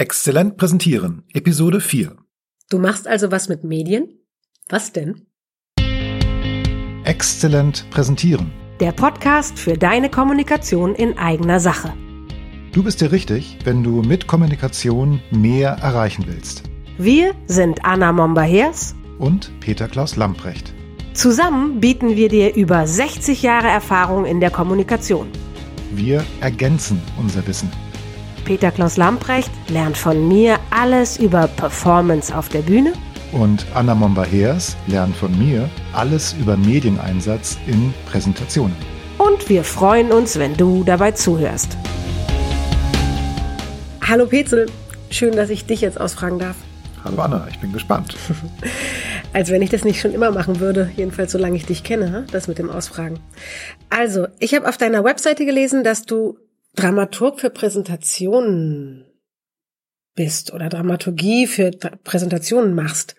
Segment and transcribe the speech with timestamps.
[0.00, 2.16] Exzellent präsentieren, Episode 4.
[2.70, 4.08] Du machst also was mit Medien?
[4.70, 5.26] Was denn?
[7.04, 8.50] Exzellent präsentieren.
[8.80, 11.92] Der Podcast für deine Kommunikation in eigener Sache.
[12.72, 16.62] Du bist dir richtig, wenn du mit Kommunikation mehr erreichen willst.
[16.96, 20.72] Wir sind Anna Momba-Hers Und Peter Klaus Lamprecht.
[21.12, 25.28] Zusammen bieten wir dir über 60 Jahre Erfahrung in der Kommunikation.
[25.92, 27.70] Wir ergänzen unser Wissen.
[28.44, 32.92] Peter Klaus Lamprecht lernt von mir alles über Performance auf der Bühne
[33.32, 38.74] Und Anna Momba-Hers lernt von mir alles über Medieneinsatz in Präsentationen.
[39.18, 41.76] und wir freuen uns, wenn du dabei zuhörst.
[44.02, 44.66] Hallo Petzel,
[45.10, 46.56] schön, dass ich dich jetzt ausfragen darf.
[47.04, 48.16] Hallo Anna, ich bin gespannt.
[49.32, 52.48] Als wenn ich das nicht schon immer machen würde, jedenfalls solange ich dich kenne, das
[52.48, 53.20] mit dem Ausfragen.
[53.88, 56.36] Also, ich habe auf deiner Webseite gelesen, dass du
[56.76, 59.04] Dramaturg für Präsentationen
[60.14, 63.16] bist oder Dramaturgie für Präsentationen machst.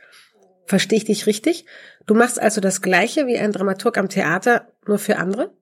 [0.66, 1.66] Verstehe ich dich richtig?
[2.06, 5.54] Du machst also das Gleiche wie ein Dramaturg am Theater, nur für andere?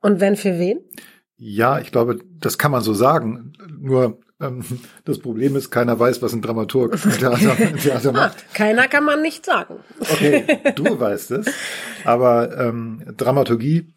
[0.00, 0.80] Und wenn für wen?
[1.36, 3.52] Ja, ich glaube, das kann man so sagen.
[3.80, 4.64] Nur ähm,
[5.04, 8.54] das Problem ist, keiner weiß, was ein Dramaturg im Theater, im Theater Ah, macht.
[8.54, 9.76] keiner kann man nicht sagen.
[10.00, 10.44] Okay,
[10.76, 11.46] du weißt es.
[12.04, 13.92] Aber ähm, Dramaturgie,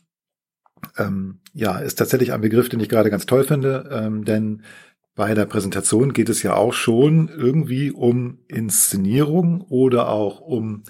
[0.98, 4.64] ähm, ja, ist tatsächlich ein Begriff, den ich gerade ganz toll finde, ähm, denn
[5.16, 10.84] bei der Präsentation geht es ja auch schon irgendwie um Inszenierung oder auch um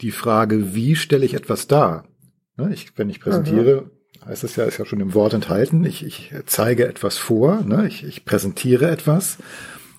[0.00, 2.04] die Frage, wie stelle ich etwas dar?
[2.56, 3.90] Ne, ich, wenn ich präsentiere,
[4.24, 7.86] heißt es ja, ist ja schon im Wort enthalten, ich, ich zeige etwas vor, ne,
[7.86, 9.38] ich, ich präsentiere etwas.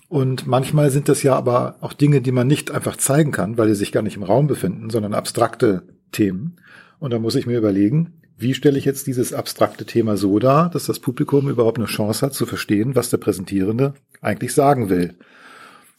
[0.08, 3.68] Und manchmal sind das ja aber auch Dinge, die man nicht einfach zeigen kann, weil
[3.68, 6.56] sie sich gar nicht im Raum befinden, sondern abstrakte Themen.
[6.98, 10.70] Und da muss ich mir überlegen, wie stelle ich jetzt dieses abstrakte Thema so dar,
[10.70, 15.14] dass das Publikum überhaupt eine Chance hat zu verstehen, was der Präsentierende eigentlich sagen will.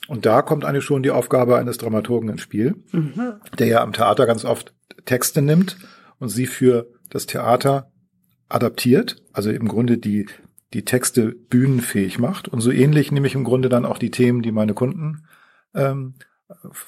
[0.07, 2.75] Und da kommt eigentlich schon die Aufgabe eines Dramaturgen ins Spiel,
[3.57, 4.73] der ja am Theater ganz oft
[5.05, 5.77] Texte nimmt
[6.19, 7.91] und sie für das Theater
[8.49, 10.27] adaptiert, also im Grunde die,
[10.73, 12.47] die Texte bühnenfähig macht.
[12.47, 15.25] Und so ähnlich nehme ich im Grunde dann auch die Themen, die meine Kunden
[15.73, 16.15] ähm,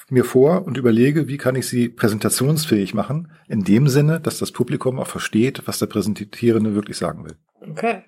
[0.08, 4.52] mir vor und überlege, wie kann ich sie präsentationsfähig machen, in dem Sinne, dass das
[4.52, 7.36] Publikum auch versteht, was der Präsentierende wirklich sagen will.
[7.70, 8.02] Okay.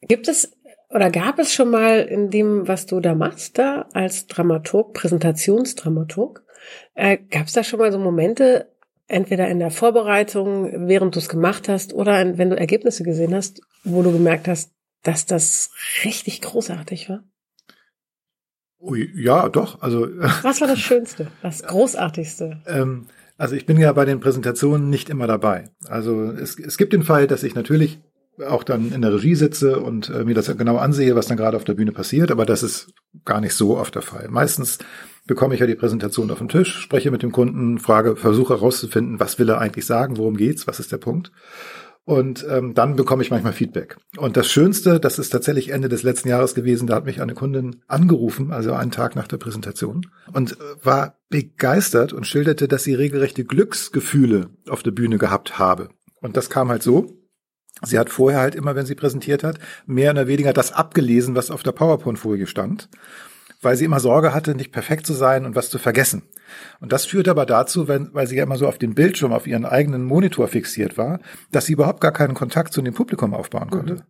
[0.00, 0.52] Gibt es
[0.92, 6.44] oder gab es schon mal in dem, was du da machst, da als Dramaturg, Präsentationsdramaturg,
[6.94, 8.70] äh, gab es da schon mal so Momente,
[9.08, 13.34] entweder in der Vorbereitung, während du es gemacht hast, oder in, wenn du Ergebnisse gesehen
[13.34, 14.72] hast, wo du gemerkt hast,
[15.02, 15.70] dass das
[16.04, 17.24] richtig großartig war?
[18.82, 19.80] Ui, ja, doch.
[19.80, 20.08] Also
[20.42, 22.60] Was war das Schönste, das Großartigste?
[22.66, 23.06] Ähm,
[23.38, 25.70] also ich bin ja bei den Präsentationen nicht immer dabei.
[25.88, 28.00] Also es, es gibt den Fall, dass ich natürlich
[28.46, 31.56] auch dann in der Regie sitze und äh, mir das genau ansehe, was dann gerade
[31.56, 32.92] auf der Bühne passiert, aber das ist
[33.24, 34.28] gar nicht so oft der Fall.
[34.30, 34.78] Meistens
[35.26, 39.20] bekomme ich ja die Präsentation auf den Tisch, spreche mit dem Kunden, frage, versuche herauszufinden,
[39.20, 41.30] was will er eigentlich sagen, worum geht's, was ist der Punkt.
[42.04, 43.96] Und ähm, dann bekomme ich manchmal Feedback.
[44.16, 47.34] Und das Schönste, das ist tatsächlich Ende des letzten Jahres gewesen, da hat mich eine
[47.34, 52.82] Kundin angerufen, also einen Tag nach der Präsentation, und äh, war begeistert und schilderte, dass
[52.82, 55.90] sie regelrechte Glücksgefühle auf der Bühne gehabt habe.
[56.20, 57.18] Und das kam halt so.
[57.84, 61.50] Sie hat vorher halt immer, wenn sie präsentiert hat, mehr oder weniger das abgelesen, was
[61.50, 62.88] auf der PowerPoint-Folie stand,
[63.60, 66.22] weil sie immer Sorge hatte, nicht perfekt zu sein und was zu vergessen.
[66.80, 69.46] Und das führte aber dazu, wenn, weil sie ja immer so auf den Bildschirm, auf
[69.46, 71.20] ihren eigenen Monitor fixiert war,
[71.50, 74.04] dass sie überhaupt gar keinen Kontakt zu dem Publikum aufbauen konnte.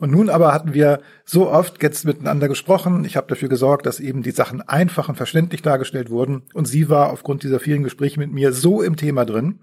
[0.00, 3.04] Und nun aber hatten wir so oft jetzt miteinander gesprochen.
[3.04, 6.42] Ich habe dafür gesorgt, dass eben die Sachen einfach und verständlich dargestellt wurden.
[6.52, 9.60] Und sie war aufgrund dieser vielen Gespräche mit mir so im Thema drin,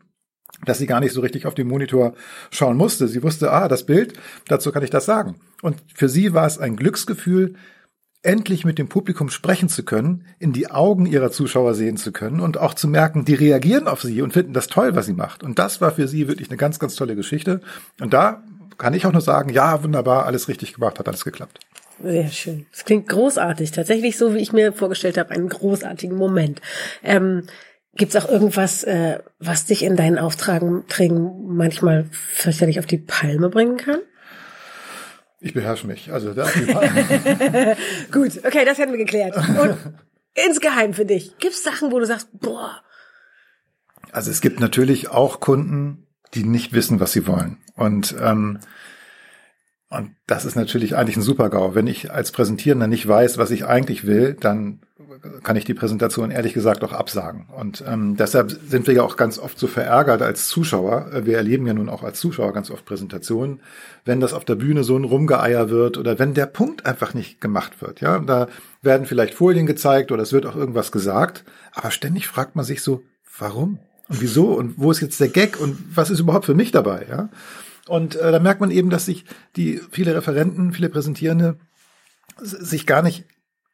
[0.65, 2.13] dass sie gar nicht so richtig auf den Monitor
[2.51, 3.07] schauen musste.
[3.07, 4.13] Sie wusste, ah, das Bild,
[4.47, 5.35] dazu kann ich das sagen.
[5.61, 7.55] Und für sie war es ein Glücksgefühl,
[8.23, 12.39] endlich mit dem Publikum sprechen zu können, in die Augen ihrer Zuschauer sehen zu können
[12.39, 15.43] und auch zu merken, die reagieren auf sie und finden das toll, was sie macht.
[15.43, 17.61] Und das war für sie wirklich eine ganz, ganz tolle Geschichte.
[17.99, 18.41] Und da
[18.77, 21.59] kann ich auch nur sagen, ja, wunderbar, alles richtig gemacht, hat alles geklappt.
[22.01, 22.65] Sehr schön.
[22.71, 23.71] Das klingt großartig.
[23.71, 26.61] Tatsächlich so, wie ich mir vorgestellt habe, einen großartigen Moment.
[27.03, 27.43] Ähm,
[27.95, 30.83] Gibt es auch irgendwas, äh, was dich in deinen Aufträgen
[31.47, 33.99] manchmal fürchterlich auf die Palme bringen kann?
[35.43, 36.09] Ich beherrsche mich.
[36.13, 36.45] Also da,
[38.11, 39.35] Gut, okay, das hätten wir geklärt.
[39.35, 39.77] Und
[40.33, 42.81] insgeheim für dich, gibt es Sachen, wo du sagst, boah,
[44.13, 47.57] Also es gibt natürlich auch Kunden, die nicht wissen, was sie wollen.
[47.75, 48.59] Und, ähm,
[49.97, 51.75] und das ist natürlich eigentlich ein Super-GAU.
[51.75, 54.79] Wenn ich als Präsentierender nicht weiß, was ich eigentlich will, dann
[55.43, 57.45] kann ich die Präsentation ehrlich gesagt auch absagen.
[57.55, 61.09] Und ähm, deshalb sind wir ja auch ganz oft so verärgert als Zuschauer.
[61.23, 63.61] Wir erleben ja nun auch als Zuschauer ganz oft Präsentationen,
[64.05, 67.39] wenn das auf der Bühne so ein Rumgeeier wird oder wenn der Punkt einfach nicht
[67.39, 68.01] gemacht wird.
[68.01, 68.47] Ja, da
[68.81, 71.43] werden vielleicht Folien gezeigt oder es wird auch irgendwas gesagt,
[71.73, 73.03] aber ständig fragt man sich so,
[73.37, 73.79] warum
[74.09, 77.05] und wieso und wo ist jetzt der Gag und was ist überhaupt für mich dabei?
[77.09, 77.29] Ja,
[77.87, 79.25] und äh, da merkt man eben, dass sich
[79.55, 81.57] die viele Referenten, viele Präsentierende
[82.41, 83.25] sich gar nicht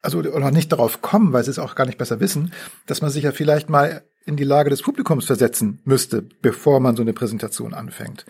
[0.02, 2.52] also oder nicht darauf kommen, weil sie es auch gar nicht besser wissen,
[2.86, 6.96] dass man sich ja vielleicht mal in die Lage des Publikums versetzen müsste, bevor man
[6.96, 8.26] so eine Präsentation anfängt.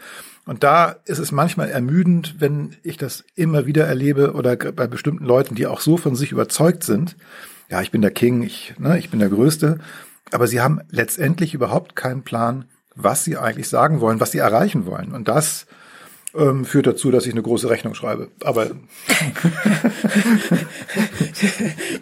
[0.47, 5.25] Und da ist es manchmal ermüdend, wenn ich das immer wieder erlebe oder bei bestimmten
[5.25, 7.17] Leuten, die auch so von sich überzeugt sind,
[7.69, 9.79] ja, ich bin der King, ich, ne, ich bin der Größte,
[10.33, 12.65] aber sie haben letztendlich überhaupt keinen Plan,
[13.02, 15.12] was sie eigentlich sagen wollen, was sie erreichen wollen.
[15.12, 15.67] Und das
[16.35, 18.29] ähm, führt dazu, dass ich eine große Rechnung schreibe.
[18.44, 18.67] Aber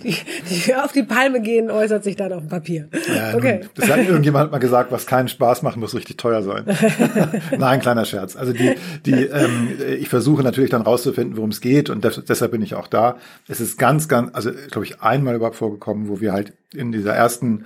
[0.03, 0.17] die,
[0.67, 2.89] die auf die Palme gehen, äußert sich dann auf dem Papier.
[3.15, 3.61] Ja, okay.
[3.61, 6.65] Nun, das hat irgendjemand mal gesagt, was keinen Spaß macht, muss richtig teuer sein.
[7.59, 8.37] Nein, kleiner Scherz.
[8.37, 8.75] Also die,
[9.07, 12.75] die, ähm, ich versuche natürlich dann rauszufinden, worum es geht und das, deshalb bin ich
[12.75, 13.17] auch da.
[13.49, 17.15] Es ist ganz, ganz, also glaube ich einmal überhaupt vorgekommen, wo wir halt in dieser
[17.15, 17.65] ersten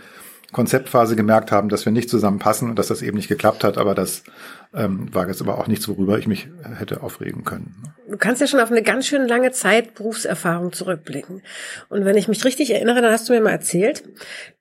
[0.52, 3.94] Konzeptphase gemerkt haben, dass wir nicht zusammenpassen und dass das eben nicht geklappt hat, aber
[3.94, 4.22] das
[4.74, 7.74] ähm, war jetzt aber auch nichts, worüber ich mich hätte aufregen können.
[8.08, 11.42] Du kannst ja schon auf eine ganz schön lange Zeit Berufserfahrung zurückblicken.
[11.88, 14.04] Und wenn ich mich richtig erinnere, dann hast du mir mal erzählt,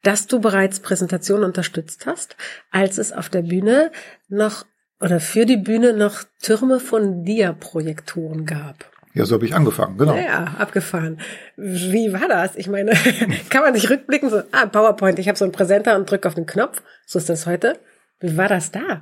[0.01, 2.35] dass du bereits Präsentationen unterstützt hast,
[2.71, 3.91] als es auf der Bühne
[4.29, 4.65] noch
[5.01, 8.85] oder für die Bühne noch Türme von Dia-Projektoren gab.
[9.13, 10.15] Ja, so habe ich angefangen, genau.
[10.15, 11.19] Ja, abgefahren.
[11.57, 12.55] Wie war das?
[12.55, 12.91] Ich meine,
[13.49, 16.35] kann man sich rückblicken, so, ah, PowerPoint, ich habe so einen Präsenter und drücke auf
[16.35, 16.81] den Knopf.
[17.05, 17.79] So ist das heute.
[18.19, 19.01] Wie war das da?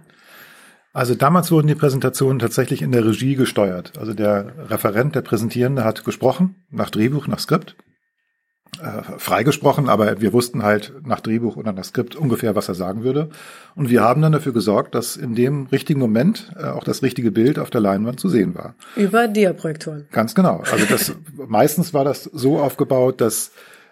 [0.94, 3.94] Also damals wurden die Präsentationen tatsächlich in der Regie gesteuert.
[4.00, 7.76] Also der Referent, der Präsentierende hat gesprochen, nach Drehbuch, nach Skript
[8.82, 13.04] äh, freigesprochen, aber wir wussten halt nach Drehbuch oder nach Skript ungefähr, was er sagen
[13.04, 13.30] würde.
[13.76, 17.32] Und wir haben dann dafür gesorgt, dass in dem richtigen Moment äh, auch das richtige
[17.32, 18.76] Bild auf der Leinwand zu sehen war.
[18.96, 20.08] Über Diaprojektoren.
[20.12, 20.64] Ganz genau.
[20.72, 21.16] Also das
[21.48, 23.52] meistens war das so aufgebaut, dass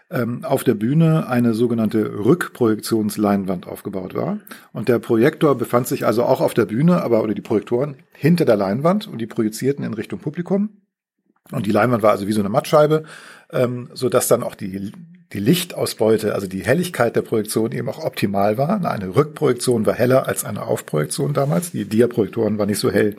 [0.09, 4.39] ähm, auf der Bühne eine sogenannte Rückprojektionsleinwand aufgebaut war.
[4.71, 8.45] Und der Projektor befand sich also auch auf der Bühne, aber oder die Projektoren hinter
[8.45, 10.69] der Leinwand und die projizierten in Richtung Publikum.
[11.51, 13.03] Und die Leinwand war also wie so eine Mattscheibe,
[13.51, 14.91] ähm, so dass dann auch die,
[15.33, 18.83] die Lichtausbeute, also die Helligkeit der Projektion eben auch optimal war.
[18.85, 21.71] Eine Rückprojektion war heller als eine Aufprojektion damals.
[21.71, 23.17] Die Diaprojektoren waren nicht so hell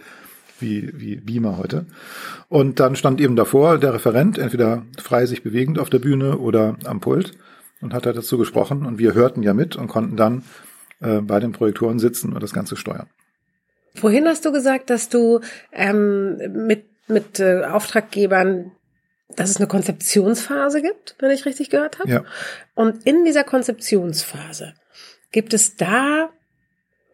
[0.60, 1.86] wie, wie Beamer heute.
[2.48, 6.76] Und dann stand eben davor der Referent, entweder frei sich bewegend auf der Bühne oder
[6.84, 7.32] am Pult
[7.81, 8.84] und hat dazu gesprochen.
[8.86, 10.42] Und wir hörten ja mit und konnten dann
[11.00, 13.06] äh, bei den Projektoren sitzen und das Ganze steuern.
[14.00, 15.40] Wohin hast du gesagt, dass du
[15.72, 18.72] ähm, mit mit äh, Auftraggebern,
[19.37, 22.10] dass es eine Konzeptionsphase gibt, wenn ich richtig gehört habe.
[22.10, 22.25] Ja.
[22.75, 24.75] Und in dieser Konzeptionsphase
[25.31, 26.31] gibt es da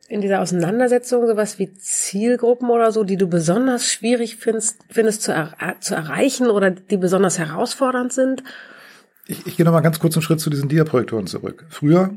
[0.08, 5.32] in dieser Auseinandersetzung sowas wie Zielgruppen oder so, die du besonders schwierig findest, findest zu,
[5.32, 8.44] er zu erreichen oder die besonders herausfordernd sind?
[9.26, 11.66] Ich, ich gehe noch mal ganz kurz einen Schritt zu diesen Dia-Projektoren zurück.
[11.70, 12.16] Früher,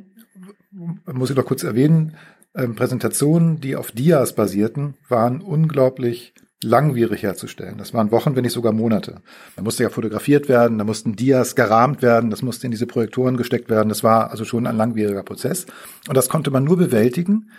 [1.05, 2.15] muss ich noch kurz erwähnen,
[2.55, 6.33] ähm, Präsentationen, die auf Dias basierten, waren unglaublich
[6.63, 7.77] langwierig herzustellen.
[7.77, 9.21] Das waren Wochen, wenn nicht sogar Monate.
[9.55, 13.37] Da musste ja fotografiert werden, da mussten Dias gerahmt werden, das musste in diese Projektoren
[13.37, 13.89] gesteckt werden.
[13.89, 15.65] Das war also schon ein langwieriger Prozess.
[16.07, 17.51] Und das konnte man nur bewältigen,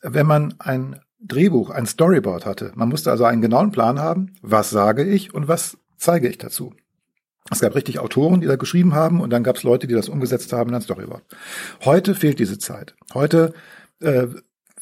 [0.00, 2.72] wenn man ein Drehbuch, ein Storyboard hatte.
[2.74, 6.74] Man musste also einen genauen Plan haben, was sage ich und was zeige ich dazu.
[7.50, 10.08] Es gab richtig Autoren, die da geschrieben haben und dann gab es Leute, die das
[10.08, 11.22] umgesetzt haben in ein Storyboard.
[11.84, 12.94] Heute fehlt diese Zeit.
[13.14, 13.52] Heute
[14.00, 14.26] äh,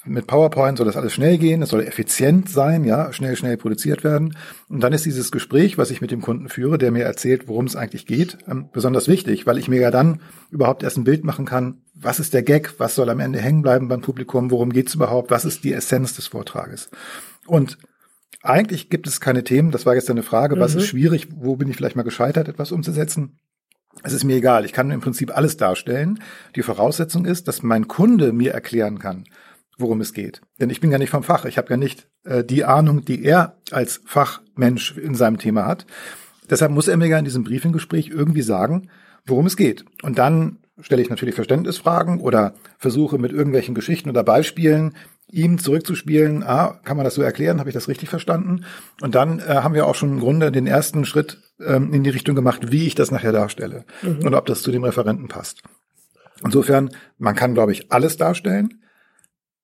[0.07, 4.05] mit PowerPoint soll das alles schnell gehen, es soll effizient sein, ja, schnell, schnell produziert
[4.05, 4.37] werden.
[4.69, 7.67] Und dann ist dieses Gespräch, was ich mit dem Kunden führe, der mir erzählt, worum
[7.67, 10.21] es eigentlich geht, ähm, besonders wichtig, weil ich mir ja dann
[10.51, 13.63] überhaupt erst ein Bild machen kann, was ist der Gag, was soll am Ende hängen
[13.63, 16.91] bleiben beim Publikum, worum geht's überhaupt, was ist die Essenz des Vortrages.
[17.47, 17.79] Und
[18.43, 20.81] eigentlich gibt es keine Themen, das war jetzt eine Frage, was mhm.
[20.81, 23.39] ist schwierig, wo bin ich vielleicht mal gescheitert, etwas umzusetzen.
[24.03, 26.21] Es ist mir egal, ich kann im Prinzip alles darstellen.
[26.55, 29.25] Die Voraussetzung ist, dass mein Kunde mir erklären kann,
[29.79, 30.41] worum es geht.
[30.61, 31.45] Denn ich bin ja nicht vom Fach.
[31.45, 35.87] Ich habe ja nicht äh, die Ahnung, die er als Fachmensch in seinem Thema hat.
[36.49, 38.89] Deshalb muss er mir ja in diesem Briefinggespräch irgendwie sagen,
[39.27, 39.85] worum es geht.
[40.03, 44.95] Und dann stelle ich natürlich Verständnisfragen oder versuche mit irgendwelchen Geschichten oder Beispielen
[45.31, 48.65] ihm zurückzuspielen, ah, kann man das so erklären, habe ich das richtig verstanden?
[49.01, 52.11] Und dann äh, haben wir auch schon im Grunde den ersten Schritt ähm, in die
[52.11, 54.21] Richtung gemacht, wie ich das nachher darstelle mhm.
[54.25, 55.63] und ob das zu dem Referenten passt.
[56.45, 58.83] Insofern, man kann, glaube ich, alles darstellen.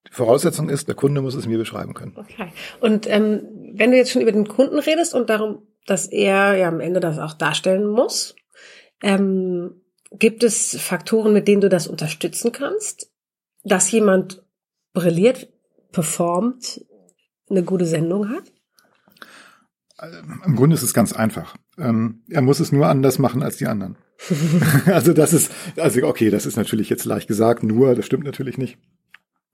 [0.08, 2.14] Die Voraussetzung ist, der Kunde muss es mir beschreiben können.
[2.16, 2.52] Okay.
[2.80, 6.68] Und ähm, wenn du jetzt schon über den Kunden redest und darum, dass er ja
[6.68, 8.34] am Ende das auch darstellen muss,
[9.02, 9.82] ähm,
[10.18, 13.10] Gibt es Faktoren, mit denen du das unterstützen kannst?
[13.64, 14.42] Dass jemand
[14.92, 15.48] brilliert,
[15.90, 16.84] performt,
[17.48, 18.52] eine gute Sendung hat?
[20.44, 21.56] Im Grunde ist es ganz einfach.
[21.78, 23.96] Ähm, er muss es nur anders machen als die anderen.
[24.86, 28.58] also das ist, also okay, das ist natürlich jetzt leicht gesagt, nur, das stimmt natürlich
[28.58, 28.78] nicht.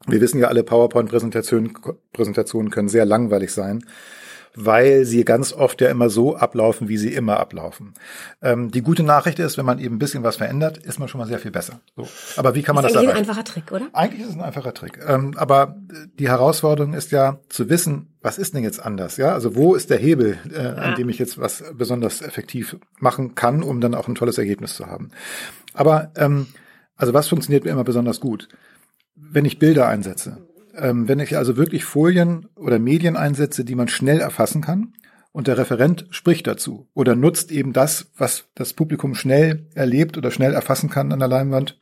[0.06, 1.74] Wir wissen ja alle, PowerPoint-Präsentationen
[2.12, 3.84] Präsentationen können sehr langweilig sein
[4.60, 7.94] weil sie ganz oft ja immer so ablaufen, wie sie immer ablaufen.
[8.42, 11.20] Ähm, die gute Nachricht ist, wenn man eben ein bisschen was verändert, ist man schon
[11.20, 11.80] mal sehr viel besser.
[11.96, 12.08] So.
[12.36, 13.18] Aber wie kann man das, das erreichen?
[13.18, 13.88] Das ist ein einfacher Trick, oder?
[13.92, 14.98] Eigentlich ist es ein einfacher Trick.
[15.06, 15.76] Ähm, aber
[16.18, 19.16] die Herausforderung ist ja zu wissen, was ist denn jetzt anders?
[19.16, 20.74] Ja, also wo ist der Hebel, äh, ja.
[20.74, 24.74] an dem ich jetzt was besonders effektiv machen kann, um dann auch ein tolles Ergebnis
[24.74, 25.10] zu haben?
[25.72, 26.48] Aber ähm,
[26.96, 28.48] also was funktioniert mir immer besonders gut?
[29.20, 30.46] Wenn ich Bilder einsetze,
[30.76, 34.92] ähm, wenn ich also wirklich Folien oder Medien einsetze, die man schnell erfassen kann,
[35.32, 40.30] und der Referent spricht dazu oder nutzt eben das, was das Publikum schnell erlebt oder
[40.30, 41.78] schnell erfassen kann an der Leinwand,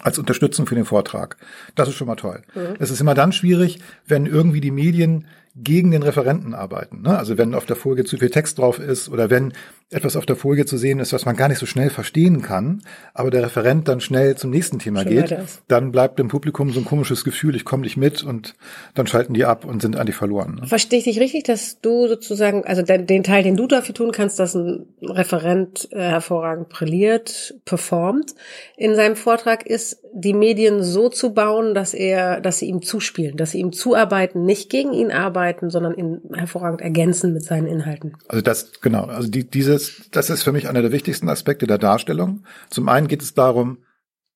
[0.00, 1.36] als Unterstützung für den Vortrag.
[1.76, 2.42] Das ist schon mal toll.
[2.54, 2.76] Mhm.
[2.78, 7.02] Es ist immer dann schwierig, wenn irgendwie die Medien gegen den Referenten arbeiten.
[7.02, 7.16] Ne?
[7.16, 9.52] Also wenn auf der Folie zu viel Text drauf ist oder wenn
[9.90, 12.82] etwas auf der Folie zu sehen ist, was man gar nicht so schnell verstehen kann,
[13.12, 15.36] aber der Referent dann schnell zum nächsten Thema Schon geht,
[15.68, 18.56] dann bleibt dem Publikum so ein komisches Gefühl, ich komme nicht mit und
[18.94, 20.58] dann schalten die ab und sind eigentlich verloren.
[20.60, 20.66] Ne?
[20.66, 24.10] Verstehe ich dich richtig, dass du sozusagen, also den, den, Teil, den du dafür tun
[24.10, 28.34] kannst, dass ein Referent äh, hervorragend brilliert, performt
[28.76, 33.36] in seinem Vortrag, ist, die Medien so zu bauen, dass er, dass sie ihm zuspielen,
[33.36, 38.16] dass sie ihm zuarbeiten, nicht gegen ihn arbeiten, sondern ihn hervorragend ergänzen mit seinen Inhalten.
[38.28, 41.78] Also das, genau, also die, dieses, das ist für mich einer der wichtigsten Aspekte der
[41.78, 42.44] Darstellung.
[42.70, 43.78] Zum einen geht es darum,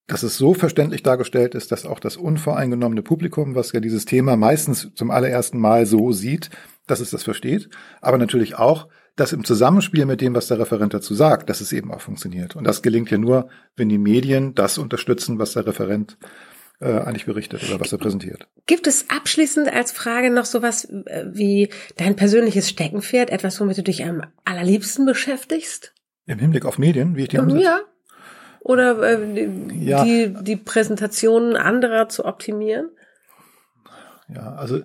[0.09, 4.37] dass es so verständlich dargestellt ist, dass auch das unvoreingenommene Publikum, was ja dieses Thema
[4.37, 6.51] meistens zum allerersten Mal so sieht,
[6.89, 7.69] dass es das versteht,
[8.01, 11.73] aber natürlich auch, dass im Zusammenspiel mit dem, was der Referent dazu sagt, dass es
[11.73, 12.55] eben auch funktioniert.
[12.55, 16.17] Und das gelingt ja nur, wenn die Medien das unterstützen, was der Referent
[16.81, 18.47] äh, eigentlich berichtet oder was er präsentiert.
[18.67, 23.83] Gibt es abschließend als Frage noch sowas äh, wie dein persönliches Steckenpferd, etwas, womit du
[23.83, 25.93] dich am allerliebsten beschäftigst?
[26.27, 27.65] Im Hinblick auf Medien, wie ich die umsetze?
[27.65, 27.81] Ja.
[28.61, 30.05] Oder äh, ja.
[30.05, 32.91] die, die Präsentationen anderer zu optimieren?
[34.29, 34.83] Ja, also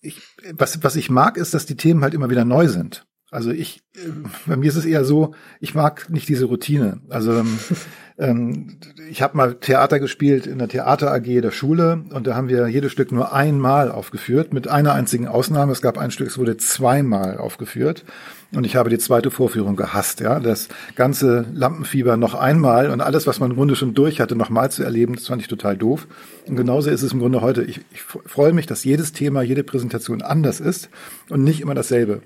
[0.00, 3.06] ich, was, was ich mag, ist, dass die Themen halt immer wieder neu sind.
[3.36, 4.08] Also ich, äh,
[4.46, 7.00] bei mir ist es eher so, ich mag nicht diese Routine.
[7.10, 7.58] Also ähm,
[8.18, 8.78] ähm,
[9.10, 12.66] ich habe mal Theater gespielt in der Theater AG der Schule und da haben wir
[12.68, 15.72] jedes Stück nur einmal aufgeführt, mit einer einzigen Ausnahme.
[15.72, 18.06] Es gab ein Stück, es wurde zweimal aufgeführt
[18.54, 20.20] und ich habe die zweite Vorführung gehasst.
[20.20, 24.34] Ja, das ganze Lampenfieber noch einmal und alles, was man im Grunde schon durch hatte,
[24.34, 26.06] nochmal zu erleben, das fand ich total doof.
[26.46, 27.64] Und genauso ist es im Grunde heute.
[27.64, 30.88] Ich, ich freue mich, dass jedes Thema, jede Präsentation anders ist
[31.28, 32.22] und nicht immer dasselbe.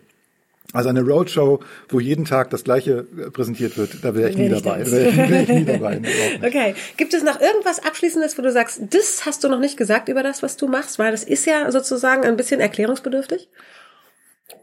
[0.72, 4.48] Also eine Roadshow, wo jeden Tag das Gleiche äh, präsentiert wird, da wäre ich, nie
[4.48, 4.84] dabei.
[4.84, 6.00] Da wäre ich, nie dabei.
[6.44, 6.74] Okay.
[6.96, 10.22] Gibt es noch irgendwas Abschließendes, wo du sagst, das hast du noch nicht gesagt über
[10.22, 10.98] das, was du machst?
[10.98, 13.48] Weil das ist ja sozusagen ein bisschen erklärungsbedürftig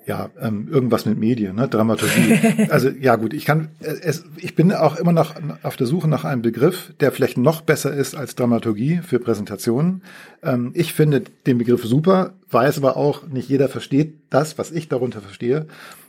[0.08, 1.68] ja, ähm, irgendwas mit Medien, ne?
[1.68, 2.68] Dramaturgie.
[2.70, 6.08] Also ja gut, ich kann, äh, es, ich bin auch immer noch auf der Suche
[6.08, 10.04] nach einem Begriff, der vielleicht noch besser ist als Dramaturgie für Präsentationen.
[10.44, 14.88] Ähm, ich finde den Begriff super, weiß aber auch, nicht jeder versteht das, was ich
[14.88, 15.68] darunter verstehe.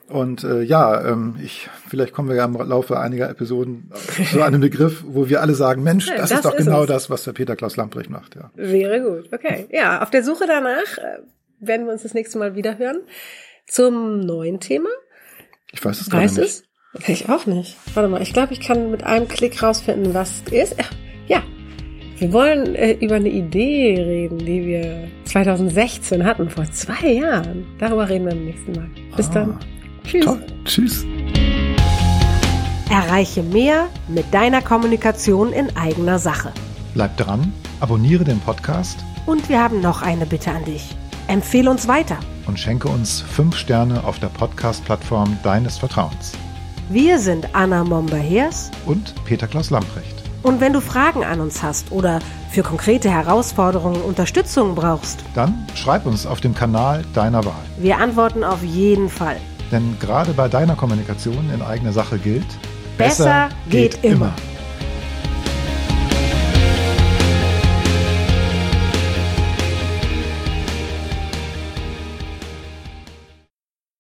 [0.09, 3.91] Und äh, ja, ähm, ich vielleicht kommen wir ja im Laufe einiger Episoden
[4.31, 6.89] zu einem Begriff, wo wir alle sagen, Mensch, das, das ist doch ist genau es.
[6.89, 8.37] das, was der Peter Klaus Lamprecht macht.
[8.37, 8.51] Ja.
[8.55, 9.67] Wäre gut, okay.
[9.71, 11.19] Ja, auf der Suche danach äh,
[11.61, 13.01] werden wir uns das nächste Mal wieder hören
[13.69, 14.89] zum neuen Thema?
[15.73, 16.39] Ich weiß es gar nicht.
[16.39, 16.65] Es?
[17.07, 17.77] Ich auch nicht.
[17.95, 20.77] Warte mal, ich glaube, ich kann mit einem Klick rausfinden, was es ist.
[21.29, 21.43] Ja,
[22.17, 27.67] wir wollen äh, über eine Idee reden, die wir 2016 hatten, vor zwei Jahren.
[27.79, 28.91] Darüber reden wir beim nächsten Mal.
[29.15, 29.59] Bis ah, dann.
[30.05, 30.25] Tschüss.
[30.25, 30.47] Toll.
[30.65, 31.07] Tschüss.
[32.91, 36.53] Erreiche mehr mit deiner Kommunikation in eigener Sache.
[36.95, 38.99] Bleib dran, abonniere den Podcast.
[39.27, 40.97] Und wir haben noch eine Bitte an dich.
[41.29, 46.33] Empfehle uns weiter und schenke uns fünf Sterne auf der Podcast-Plattform deines Vertrauens.
[46.89, 50.17] Wir sind Anna Momber-Hers und Peter Klaus Lamprecht.
[50.43, 56.07] Und wenn du Fragen an uns hast oder für konkrete Herausforderungen Unterstützung brauchst, dann schreib
[56.07, 57.65] uns auf dem Kanal deiner Wahl.
[57.79, 59.37] Wir antworten auf jeden Fall.
[59.71, 62.47] Denn gerade bei deiner Kommunikation in eigener Sache gilt,
[62.97, 64.27] besser, besser geht, geht, immer.
[64.27, 64.58] immer.